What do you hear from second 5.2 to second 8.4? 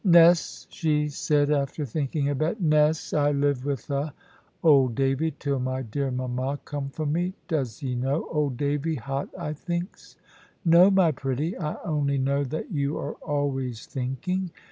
till my dear mama come for me. Does 'e know,